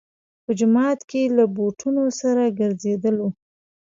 [0.45, 3.27] په جومات کې له بوټونو سره ګرځېدلو.